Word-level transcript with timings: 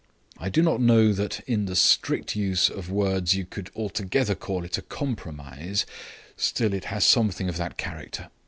I 0.39 0.49
do 0.49 0.63
not 0.63 0.81
know 0.81 1.13
that 1.13 1.41
in 1.41 1.65
the 1.67 1.75
strict 1.75 2.35
use 2.35 2.71
of 2.71 2.89
words 2.89 3.35
you 3.35 3.45
could 3.45 3.69
altogether 3.75 4.33
call 4.33 4.65
it 4.65 4.79
a 4.79 4.81
compromise, 4.81 5.85
still 6.35 6.73
it 6.73 6.85
has 6.85 7.05
something 7.05 7.47
of 7.47 7.57
that 7.57 7.77
character. 7.77 8.31